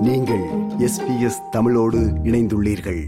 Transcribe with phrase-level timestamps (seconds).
[0.00, 0.44] நீங்கள்
[0.78, 3.04] எஸ்பிஎஸ் தமிழோடு இணைந்துள்ளீர்கள்.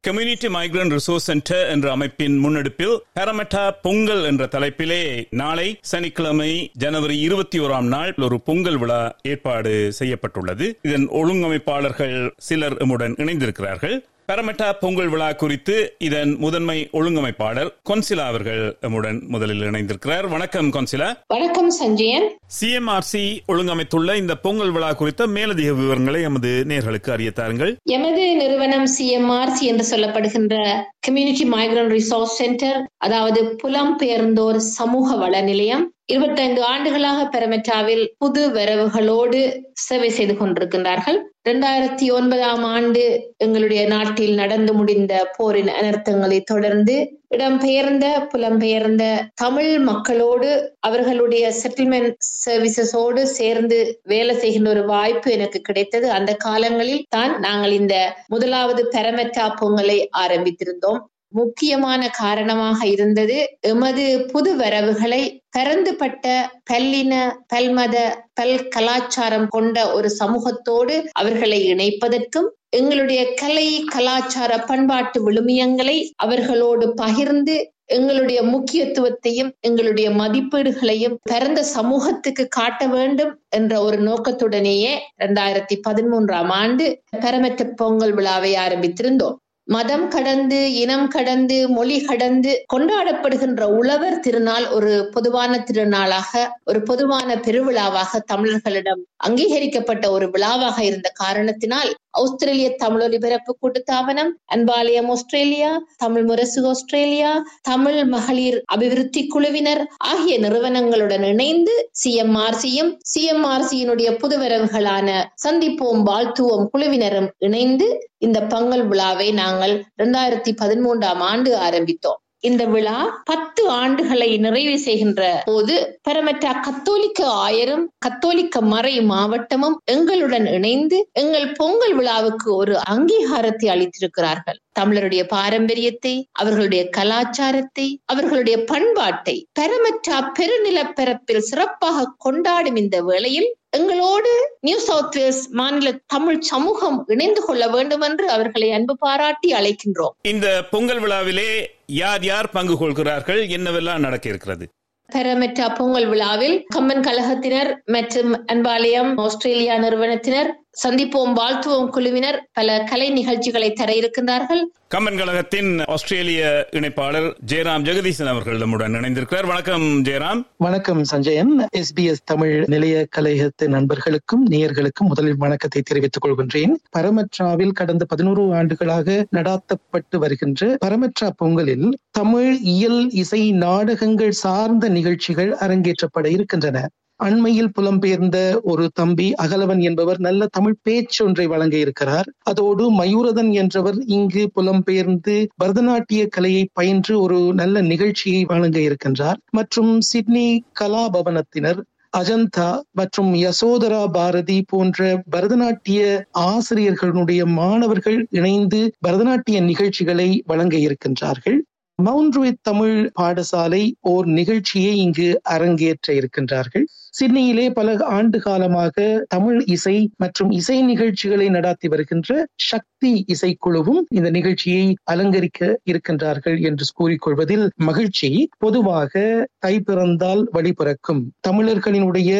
[0.00, 7.58] கம்யூனிட்டி மைக்ரன்ட் ரிசோர்ஸ் சென்டர் என்ற அமைப்பின் முன்னெடுப்பில் ஹெரமெட்டா பொங்கல் என்ற தலைப்பிலே நாளை சனிக்கிழமை ஜனவரி இருபத்தி
[7.58, 10.78] ஓராம் நாள் ஒரு பொங்கல் விழா ஏற்பாடு செய்யப்பட்டுள்ளது.
[10.82, 14.04] இதன் ஒழுங்கமைப்பாளர்கள் சிலர் எம்முடன் இணைந்திருக்கிறார்கள்.
[14.28, 20.26] பரமெட்டா பொங்கல் விழா குறித்து இதன் முதன்மை ஒழுங்கமைப்பாளர் கொன்சிலா அவர்கள் எம்முடன் முதலில் இணைந்திருக்கிறார்.
[20.28, 21.08] வணக்கம் கொன்சிலா.
[21.26, 22.26] வணக்கம் சஞ்சயன்.
[22.58, 29.64] சிஎம்ஆர்சி ஒழுங்கமைத்துள்ள இந்த பொங்கல் விழா குறித்த மேலதிக விவரங்களை எமது நேர்களுக்கு அறிய தாருங்கள் எமது நிறுவனம் சிஎம்ஆர்சி
[29.64, 30.56] என்று சொல்லப்படுகின்ற
[31.00, 39.38] கம்யூனிட்டி மைக்ரன்ட் ரிசோர்ஸ் சென்டர் அதாவது புலம்பெயர்ந்தோர் சமூக வள நிலையம் இருபத்தைந்து ஆண்டுகளாக பெரமெட்டாவில் புது வரவுகளோடு
[39.86, 41.18] சேவை செய்து கொண்டிருக்கின்றார்கள்.
[41.44, 43.02] இரண்டாயிரத்தி ஒன்பதாம் ஆண்டு
[43.36, 46.94] எங்களுடைய நாட்டில் நடந்து முடிந்த போரின் அனர்த்தங்களை தொடர்ந்து
[47.34, 56.10] இடம்பெயர்ந்த புலம்பெயர்ந்த தமிழ் மக்களோடு அவர்களுடைய செட்டில்மெண்ட் சர்வீசஸோடு சேர்ந்து வேலை செய்கின்ற ஒரு வாய்ப்பு எனக்கு கிடைத்தது.
[56.10, 57.96] அந்த காலங்களில் தான் நாங்கள் இந்த
[58.28, 61.02] முதலாவது பெரமெட்டா பொங்கலை ஆரம்பித்திருந்தோம்.
[61.32, 63.58] முக்கியமான காரணமாக இருந்தது.
[63.60, 67.12] எமது புது வரவுகளை பரந்துபட்ட பல்லின
[67.54, 67.96] பல்மத
[68.34, 78.42] பல் கலாச்சாரம் கொண்ட ஒரு சமூகத்தோடு அவர்களை இணைப்பதற்கும் எங்களுடைய கலை கலாச்சார பண்பாட்டு விழுமியங்களை அவர்களோடு பகிர்ந்து எங்களுடைய
[78.42, 84.92] முக்கியத்துவத்தையும் எங்களுடைய மதிப்பீடுகளையும் பிறந்த சமூகத்துக்கு காட்ட வேண்டும் என்ற ஒரு நோக்கத்துடனேயே
[85.24, 89.36] இரண்டாயிரத்தி பதிமூன்றாம் ஆண்டு பெரமெட்ட பொங்கல் விழாவை ஆரம்பித்திருந்தோம்.
[89.68, 98.20] மதம் கடந்து இனம் கடந்து மொழி கடந்து கொண்டாடப்படுகின்ற உழவர் திருநாள் ஒரு பொதுவான திருநாளாக ஒரு பொதுவான பெருவிழாவாக
[98.32, 101.90] தமிழர்களிடம் அங்கீகரிக்கப்பட்ட ஒரு விழாவாக இருந்த காரணத்தினால்
[102.22, 107.30] ஆஸ்திரேலிய தமிழ் ஒலிபரப்பு கூட்டுத்தாபனம் அன்பாலயம் ஆஸ்திரேலியா தமிழ் முரசு ஆஸ்திரேலியா
[107.62, 115.08] தமிழ் மகளிர் அபிவிருத்தி குழுவினர் ஆகிய நிறுவனங்களுடன் இணைந்து சிஎம்ஆர்சியும் சிஎம்ஆர்சியினுடைய புதுவரவுகளான
[115.44, 122.20] சந்திப்போம் வாழ்த்துவோம் குழுவினரும் இணைந்து இந்த பங்கல் விழாவை நாங்கள் இரண்டாயிரத்தி பதிமூன்றாம் ஆண்டு ஆரம்பித்தோம்.
[122.48, 125.74] இந்த விழா பத்து ஆண்டுகளை நிறைவு செய்கின்ற போது
[126.08, 134.58] பரமட்டா கத்தோலிக்க ஆயரும் கத்தோலிக்க மறை மாவட்டமும் எங்களுடன் இணைந்து எங்கள் பொங்கல் விழாவுக்கு ஒரு அங்கீகாரத்தை அளித்திருக்கிறார்கள்.
[134.80, 145.16] தமிழருடைய பாரம்பரியத்தை அவர்களுடைய கலாச்சாரத்தை அவர்களுடைய பண்பாட்டை பரமற்றா பெருநிலப்பரப்பில் சிறப்பாக கொண்டாடும் இந்த வேளையில் எங்களோடு நியூ சவுத்
[145.16, 150.14] வேல்ஸ் மாநில தமிழ் சமூகம் இணைந்து கொள்ள வேண்டும் என்று அவர்களை அன்பு பாராட்டி அழைக்கின்றோம்.
[150.24, 151.50] இந்த பொங்கல் விழாவிலே
[151.94, 154.66] யார் யார் பங்கு கொள்கிறார்கள் என்னவெல்லாம் நடக்க இருக்கிறது
[155.08, 160.48] பெரமெட்டா பொங்கல் விழாவில் கம்மன் கழகத்தினர் மற்றும் அன்பாலயம் ஆஸ்திரேலியா நிறுவனத்தினர்
[160.84, 162.48] சந்திப்போம் வாழ்த்துவோம் குழுவினர்.
[162.52, 164.62] பல கலை நிகழ்ச்சிகளை தர இருக்கின்றார்கள்.
[164.94, 169.46] கம்மன் கழகத்தின் ஆஸ்திரேலிய இணைப்பாளர் ஜெயராம் ஜெகதீசன் அவர்கள் நம்முடன் இணைந்திருக்கிறார்.
[169.46, 170.42] வணக்கம் ஜெயராம்.
[170.56, 176.74] வணக்கம் சஞ்சயன் எஸ்பிஎஸ் தமிழ் நிலைய கலையகத்து நண்பர்களுக்கும் நேயர்களுக்கும் முதலில் வணக்கத்தை தெரிவித்துக் கொள்கின்றேன்.
[176.98, 186.30] பரமற்றாவில் கடந்த பதினோரு ஆண்டுகளாக நடாத்தப்பட்டு வருகின்ற பரமற்றா பொங்கலில் தமிழ் இயல் இசை நாடகங்கள் சார்ந்த நிகழ்ச்சிகள் அரங்கேற்றப்பட
[186.30, 186.88] இருக்கின்றன.
[187.20, 192.28] அண்மையில் புலம்பெயர்ந்த ஒரு தம்பி அகலவன் என்பவர் நல்ல தமிழ் பேச்சொன்றை வழங்க இருக்கிறார்.
[192.42, 199.38] அதோடு மயூரதன் என்றவர் இங்கு புலம்பெயர்ந்து பரதநாட்டிய கலையை பயின்று ஒரு நல்ல நிகழ்ச்சியை வழங்க இருக்கின்றார்.
[199.50, 200.46] மற்றும் சிட்னி
[200.80, 201.80] கலாபவனத்தினர்
[202.12, 205.00] அஜந்தா மற்றும் யசோதரா பாரதி போன்ற
[205.30, 206.02] பரதநாட்டிய
[206.46, 211.58] ஆசிரியர்களுடைய மாணவர்கள் இணைந்து பரதநாட்டிய நிகழ்ச்சிகளை வழங்க இருக்கின்றார்கள்.
[211.98, 216.84] மவுண்ட்ருவித் தமிழ் பாடசாலை ஓர் நிகழ்ச்சியை இங்கு அரங்கேற்ற இருக்கின்றார்கள்.
[217.10, 224.84] சிட்னியிலே பல ஆண்டு காலமாக தமிழ் இசை மற்றும் இசை நிகழ்ச்சிகளை நடாத்தி வருகின்ற சக்தி இசைக்குழுவும் இந்த நிகழ்ச்சியை
[225.10, 228.30] அலங்கரிக்க இருக்கின்றார்கள் என்று கூறிக்கொள்வதில் மகிழ்ச்சி.
[228.58, 229.14] பொதுவாக
[229.58, 232.32] தை பிறந்தால் வழிபிறக்கும் தமிழர்களினுடைய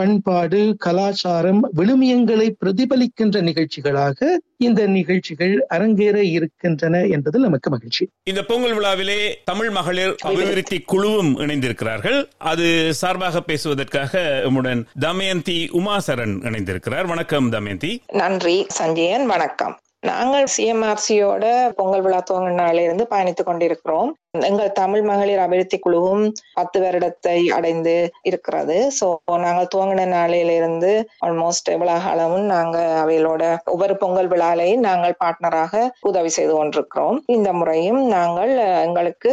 [0.00, 4.26] பண்பாடு கலாச்சாரம் விழுமியங்களை பிரதிபலிக்கின்ற நிகழ்ச்சிகளாக
[4.56, 8.08] இந்த நிகழ்ச்சிகள் அரங்கேற இருக்கின்றன என்பதில் நமக்கு மகிழ்ச்சி.
[8.24, 12.28] இந்த பொங்கல் விழாவிலே தமிழ் மகளிர் அபிவிருத்தி குழுவும் இணைந்திருக்கிறார்கள்.
[12.36, 17.06] அது சார்பாக பேசுவதற்காக உம்முடன் தமயந்தி உமாசரன் இணைந்திருக்கிறார்.
[17.06, 18.02] வணக்கம் தமயந்தி.
[18.12, 19.78] நன்றி சஞ்சயன் வணக்கம்.
[20.00, 24.16] நாங்கள் சிஎம்ஆர்சியோட பொங்கல் விழா துவங்கின நாளிலிருந்து பயணித்துக் கொண்டிருக்கிறோம்.
[24.48, 26.24] எங்கள் தமிழ் மகளிர் அபிவிருத்தி குழுவும்
[26.58, 27.94] பத்து வருடத்தை அடைந்து
[28.28, 28.76] இருக்கிறது.
[28.98, 29.06] சோ
[29.44, 30.90] நாங்கள் துவங்கின நாளையிலிருந்து
[31.26, 33.42] ஆல்மோஸ்ட் எவ்வளவு காலமும் நாங்க அவைகளோட
[33.74, 37.18] ஒவ்வொரு பொங்கல் விழாலையும் நாங்கள் பார்ட்னராக உதவி செய்து கொண்டிருக்கிறோம்.
[37.36, 38.52] இந்த முறையும் நாங்கள்
[38.86, 39.32] எங்களுக்கு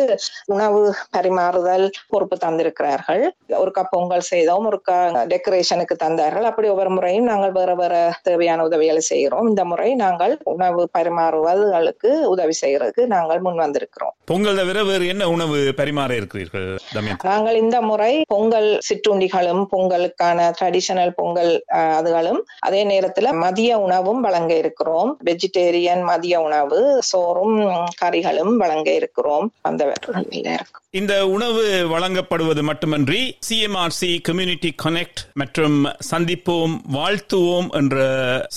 [0.56, 0.82] உணவு
[1.18, 3.24] பரிமாறுதல் பொறுப்பு தந்திருக்கிறார்கள்.
[3.62, 4.98] ஒருக்கா பொங்கல் செய்தோம் ஒருக்கா
[5.34, 6.50] டெக்கரேஷனுக்கு தந்தார்கள்.
[6.52, 7.96] அப்படி ஒவ்வொரு முறையும் நாங்கள் வேற வேற
[8.30, 9.50] தேவையான உதவிகளை செய்கிறோம்.
[9.54, 15.58] இந்த முறை நாங்கள் உணவு பரிமாறுவதற்கு உதவி செய்யறதுக்கு நாங்கள் முன் வந்திருக்கிறோம் பொங்கல் தவிர வேறு என்ன உணவு
[15.78, 16.68] பரிமாற இருக்கிறீர்கள்
[17.24, 25.12] நாங்கள் இந்த முறை பொங்கல் சிற்றுண்டிகளும் பொங்கலுக்கான ட்ரெடிஷனல் பொங்கல் அதுகளும் அதே நேரத்துல மதிய உணவும் வழங்க இருக்கிறோம்.
[25.26, 27.58] வெஜிடேரியன் மதிய உணவு சோறும்
[28.02, 29.48] கறிகளும் வழங்க இருக்கிறோம்.
[29.62, 29.84] அந்த
[30.58, 30.83] இருக்கும்.
[31.00, 31.62] இந்த உணவு
[31.92, 35.78] வழங்கப்படுவது மட்டுமன்றி சிஎம்ஆர்சி கம்யூனிட்டி கனெக்ட் மற்றும்
[36.12, 37.96] சந்திப்போம் வாழ்த்துவோம் என்ற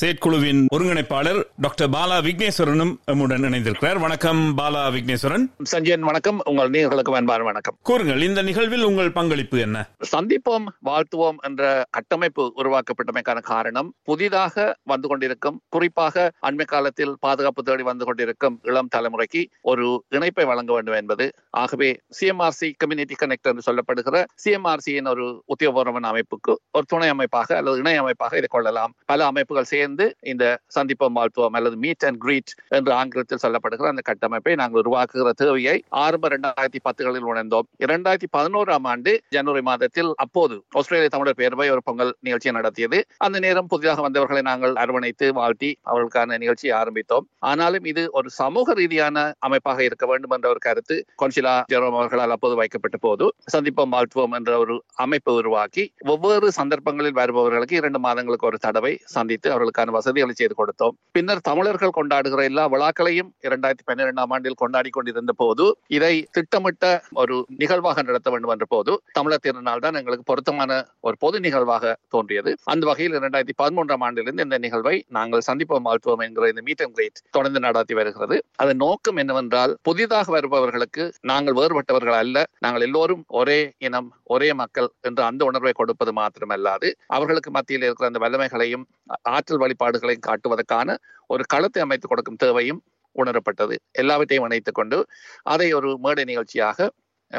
[0.01, 3.99] செயற்குழுவின் ஒருங்கிணைப்பாளர் டாக்டர் பாலா விக்னேஸ்வரனும் நம்முடன் இணைந்திருக்கிறார்.
[3.99, 5.47] வணக்கம் பாலா விக்னேஸ்வரன்.
[5.63, 6.41] சஞ்சயன் வணக்கம்.
[6.45, 7.77] உங்கள் நேர்களுக்கு அன்பான வணக்கம்.
[7.83, 9.87] கூறுங்கள் இந்த நிகழ்வில் உங்கள் பங்களிப்பு என்ன?
[10.17, 18.05] சந்திப்போம் வாழ்த்துவோம் என்ற கட்டமைப்பு உருவாக்கப்பட்டமைக்கான காரணம் புதிதாக வந்து கொண்டிருக்கும் குறிப்பாக அண்மை காலத்தில் பாதுகாப்பு தேடி வந்து
[18.05, 21.33] கொண்டிருக்கும் இளம் தலைமுறைக்கு ஒரு இணைப்பை வழங்க வேண்டும் என்பது.
[21.51, 21.91] ஆகவே
[22.27, 28.37] சிஎம்ஆர்சி கம்யூனிட்டி கனெக்ட் என்று சொல்லப்படுகிற சிஎம்ஆர்சியின் ஒரு உத்தியோகபூர்வமான அமைப்புக்கு ஒரு துணை அமைப்பாக அல்லது இணை அமைப்பாக
[28.37, 28.93] இதை கொள்ளலாம்.
[29.05, 30.45] பல அமைப்புகள் சேர்ந்து இந்த
[30.77, 36.29] சந்திப்போம் வாழ்த்துவோம் அல்லது மீட் அண்ட் கிரீட் என்று ஆங்கிலத்தில் சொல்லப்படுகிற அந்த கட்டமைப்பை நாங்கள் உருவாக்குகிற தேவையை ஆரம்ப
[36.29, 37.67] இரண்டாயிரத்தி பத்துகளில் உணர்ந்தோம்.
[37.87, 43.01] இரண்டாயிரத்தி பதினோராம் ஆண்டு ஜனவரி மாதத்தில் அப்போது ஆஸ்திரேலிய தமிழர் பேரவை ஒரு பொங்கல் நிகழ்ச்சியை நடத்தியது.
[43.19, 47.27] அந்த நேரம் புதிதாக வந்தவர்களை நாங்கள் அரவணைத்து வாழ்த்தி அவர்களுக்கான நிகழ்ச்சியை ஆரம்பித்தோம்.
[47.39, 52.35] ஆனாலும் இது ஒரு சமூக ரீதியான அமைப்பாக இருக்க வேண்டும் என்ற ஒரு கருத்து கொன்சிலா ஜெரோம் அவர்கள் அவர்களால்
[52.37, 53.25] அப்போது வைக்கப்பட்ட போது
[53.55, 54.75] சந்திப்போம் வாழ்த்துவோம் என்ற ஒரு
[55.05, 55.83] அமைப்பு உருவாக்கி
[56.13, 60.95] ஒவ்வொரு சந்தர்ப்பங்களில் வருபவர்களுக்கு இரண்டு மாதங்களுக்கு ஒரு தடவை சந்தித்து அவர்களுக்கான வசதிகளை செய்து கொடுத்தோம்.
[61.17, 65.67] பின்னர் தமிழர்கள் கொண்டாடுகிற எல்லா விழாக்களையும் இரண்டாயிரத்தி பன்னிரெண்டாம் ஆண்டில் கொண்டாடி கொண்டிருந்த போது
[65.97, 66.85] இதை திட்டமிட்ட
[67.23, 72.53] ஒரு நிகழ்வாக நடத்த வேண்டும் என்ற போது தமிழர் திருநாள் தான் எங்களுக்கு பொருத்தமான ஒரு பொது நிகழ்வாக தோன்றியது.
[72.73, 77.23] அந்த வகையில் இரண்டாயிரத்தி பதிமூன்றாம் ஆண்டிலிருந்து இந்த நிகழ்வை நாங்கள் சந்திப்போம் வாழ்த்துவோம் என்கிற இந்த மீட் அண்ட் கிரேட்
[77.37, 78.39] தொடர்ந்து நடத்தி வருகிறது.
[78.63, 82.47] அதன் நோக்கம் என்னவென்றால் புதிதாக வருபவர்களுக்கு நாங்கள் வேறுபட்டவர்கள் அல்ல.
[82.59, 88.21] நாங்கள் எல்லோரும் ஒரே இனம் ஒரே மக்கள் என்று அந்த உணர்வை கொடுப்பது மாத்திரமல்லாது அவர்களுக்கு மத்தியில் இருக்கிற அந்த
[88.25, 88.85] வல்லமைகளையும்
[89.23, 92.83] ஆற்றல் வழிபாடுகளையும் காட்டுவதற்கான ஒரு களத்தை அமைத்துக் கொடுக்கும் தேவையும்
[93.17, 93.77] உணரப்பட்டது.
[93.91, 95.07] எல்லாவற்றையும் இணைத்துக் கொண்டு
[95.43, 96.91] அதை ஒரு மேடை நிகழ்ச்சியாக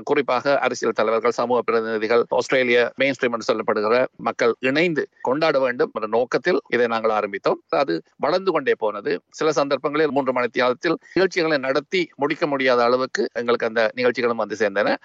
[0.03, 6.07] குறிப்பாக அரசியல் தலைவர்கள் சமூக பிரதிநிதிகள் ஆஸ்திரேலிய மெயின் ஸ்ட்ரீம் என்று சொல்லப்படுகிற மக்கள் இணைந்து கொண்டாட வேண்டும் என்ற
[6.07, 7.59] நோக்கத்தில் இதை நாங்கள் ஆரம்பித்தோம்.
[7.69, 9.21] அது வளர்ந்து கொண்டே போனது.
[9.29, 14.95] சில சந்தர்ப்பங்களில் மூன்று மணி தியாகத்தில் நிகழ்ச்சிகளை நடத்தி முடிக்க முடியாத அளவுக்கு எங்களுக்கு அந்த நிகழ்ச்சிகளும் வந்து சேர்ந்தன.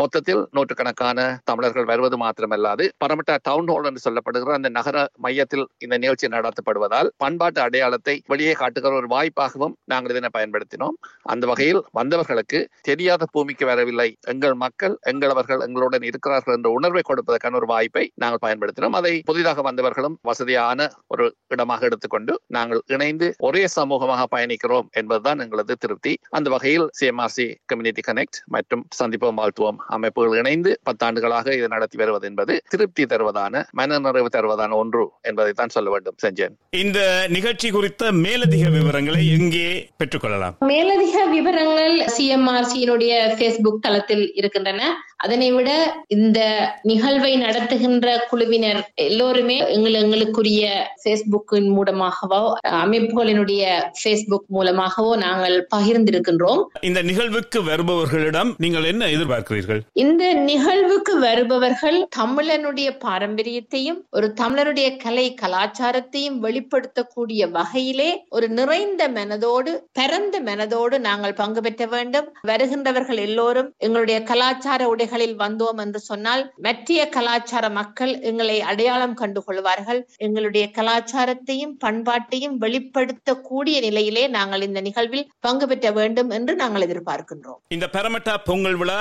[0.00, 6.28] மொத்தத்தில் நூற்றுக்கணக்கான தமிழர்கள் வருவது மாத்திரமல்லாது பரமட்டா டவுன் ஹால் என்று சொல்லப்படுகிற அந்த நகர மையத்தில் இந்த நிகழ்ச்சி
[6.34, 10.96] நடத்தப்படுவதால் பண்பாட்டு அடையாளத்தை வெளியே காட்டுகிற ஒரு வாய்ப்பாகவும் நாங்கள் இதனை பயன்படுத்தினோம்.
[11.32, 12.58] அந்த வகையில் வந்தவர்களுக்கு
[12.88, 14.08] தெரியாத பூமிக்கு வரவில்லை.
[14.32, 18.96] எங்கள் மக்கள் எங்களவர்கள் எங்களுடன் இருக்கிறார்கள் என்ற உணர்வை கொடுப்பதற்கான ஒரு வாய்ப்பை நாங்கள் பயன்படுத்தினோம்.
[19.00, 26.14] அதை புதிதாக வந்தவர்களும் வசதியான ஒரு இடமாக எடுத்துக்கொண்டு நாங்கள் இணைந்து ஒரே சமூகமாக பயணிக்கிறோம் என்பதுதான் எங்களது திருப்தி.
[26.38, 29.80] அந்த வகையில் சிஎம்ஆர்சி கம்யூனிட்டி கனெக்ட் மற்றும் சந்திப்போம் வாழ்த்துவோம்.
[29.86, 35.74] அமைப்புகள் இணைந்து பத்தாண்டுகளாக இதை நடத்தி வருவது என்பது திருப்தி தருவதான மன நிறைவு தருவதான ஒன்று என்பதை தான்
[35.76, 36.54] சொல்ல வேண்டும் செஞ்சேன்.
[36.70, 39.68] இந்த நிகழ்ச்சி குறித்த மேலதிக விவரங்களை எங்கே
[40.02, 40.56] பெற்றுக்கொள்ளலாம்?
[40.72, 44.82] மேலதிக விவரங்கள் சிஎம்ஆர்சியினுடைய பேஸ்புக் தளத்தில் இருக்கின்றன.
[45.16, 45.70] அதனை விட
[46.08, 46.38] இந்த
[46.82, 50.62] நிகழ்வை நடத்துகின்ற குழுவினர் எல்லோருமே எங்கள் எங்களுக்குரிய
[51.04, 52.40] பேஸ்புக்கின் மூலமாகவோ
[52.82, 53.62] அமைப்புகளினுடைய
[54.02, 56.62] பேஸ்புக் மூலமாகவோ நாங்கள் பகிர்ந்திருக்கின்றோம்.
[56.80, 59.71] இந்த நிகழ்வுக்கு வருபவர்களிடம் நீங்கள் என்ன எதிர்பார்க்கிறீர்கள்?
[59.92, 70.40] இந்த நிகழ்வுக்கு வருபவர்கள் தமிழனுடைய பாரம்பரியத்தையும் ஒரு தமிழருடைய கலை கலாச்சாரத்தையும் வெளிப்படுத்தக்கூடிய வகையிலே ஒரு நிறைந்த மனதோடு பரந்த
[70.40, 72.28] மனதோடு நாங்கள் பங்கு பெற்ற வேண்டும்.
[72.46, 80.06] வருகின்றவர்கள் எல்லோரும் எங்களுடைய கலாச்சார உடைகளில் வந்தோம் என்று சொன்னால் மற்றிய கலாச்சார மக்கள் எங்களை அடையாளம் கண்டு கொள்வார்கள்
[80.16, 87.60] எங்களுடைய கலாச்சாரத்தையும் பண்பாட்டையும் வெளிப்படுத்தக்கூடிய நிலையிலே நாங்கள் இந்த நிகழ்வில் பங்கு பெற்ற வேண்டும் என்று நாங்கள் எதிர்பார்க்கின்றோம்.
[87.68, 89.00] இந்த பெரமட்டா பொங்கல் விழா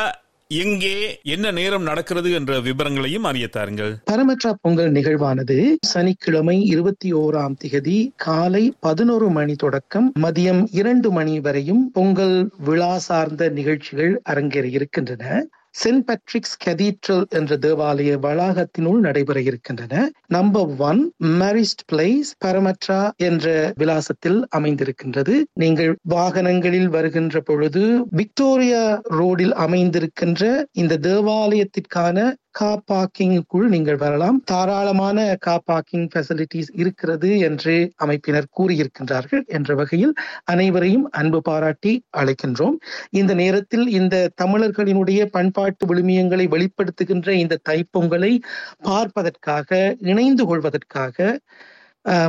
[0.60, 3.94] எங்கே என்ன நேரம் நடக்கிறது என்ற விவரங்களையும் அறிய தாருங்கள்.
[4.12, 11.92] பரமற்றா பொங்கல் நிகழ்வானது சனிக்கிழமை இருபத்தி ஓராம் திகதி காலை பதினோரு மணி தொடக்கம் மதியம் இரண்டு மணி வரையும்
[11.94, 15.48] பொங்கல் விழா சார்ந்த நிகழ்ச்சிகள் அரங்கேற இருக்கின்றன
[15.84, 20.12] சென்ட் பேட்ரிக்ஸ் கதீட்ரல் என்ற தேவாலய வளாகத்தினுள் நடைபெற இருக்கின்றன.
[20.28, 25.36] Number one Marist Place Parramatta என்ற விலாசத்தில் அமைந்திருக்கின்றது.
[25.54, 32.18] நீங்கள் வாகனங்களில் வருகின்ற பொழுது விக்டோரியா ரோடில் அமைந்திருக்கின்ற இந்த தேவாலயத்திற்கான
[32.54, 34.38] கார் பார்க்கிங்குள் நீங்கள் வரலாம்.
[34.52, 42.78] தாராளமான கார் பார்க்கிங் ஃபெசிலிட்டிஸ் இருக்கிறது என்று அமைப்பினர் கூறியிருக்கின்றார்கள் என்ற வகையில் அனைவரையும் அன்பு பாராட்டி அழைக்கின்றோம்.
[43.12, 48.34] இந்த நேரத்தில் இந்த தமிழர்களினுடைய பண்பாட்டு விழுமியங்களை வெளிப்படுத்துகின்ற இந்த தைப்பொங்கலை
[48.82, 49.70] பார்ப்பதற்காக
[50.14, 51.40] இணைந்து கொள்வதற்காக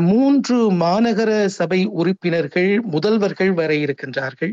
[0.09, 4.53] மூன்று மாநகர சபை உறுப்பினர்கள் முதல்வர்கள் வர இருக்கின்றார்கள்.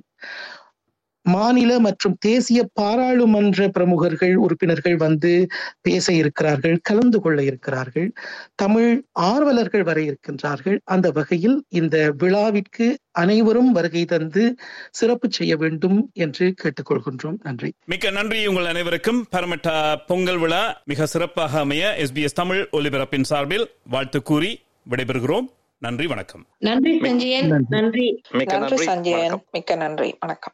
[1.21, 5.47] மாநில மற்றும் தேசிய பாராளுமன்ற பிரமுகர்கள் உறுப்பினர்கள் வந்து
[5.81, 8.11] பேச இருக்கிறார்கள் கலந்து கொள்ள இருக்கிறார்கள்.
[8.55, 10.79] தமிழ் ஆர்வலர்கள் வர இருக்கின்றார்கள்.
[10.83, 14.55] அந்த வகையில் இந்த விழாவிற்கு அனைவரும் வருகை தந்து
[14.91, 17.37] சிறப்பு செய்ய வேண்டும் என்று கேட்டுக்கொள்கின்றோம்.
[17.43, 17.73] நன்றி.
[17.85, 19.25] மிக்க நன்றி உங்கள் அனைவருக்கும்.
[19.35, 24.59] பரமட்டா பொங்கல் விழா மிக சிறப்பாக அமைய எஸ்பிஎஸ் தமிழ் ஒலிபரப்பின் சார்பில் வாழ்த்து கூறி
[24.89, 25.45] விடைபெறுகிறோம்.
[25.77, 26.45] நன்றி வணக்கம்.
[26.57, 27.65] நன்றி சஞ்சயன்.
[27.69, 28.21] நன்றி.
[28.31, 28.83] மிக்க நன்றி.
[28.83, 29.43] சஞ்சயன்.
[29.51, 30.15] மிக்க நன்றி.
[30.19, 30.53] வணக்கம்.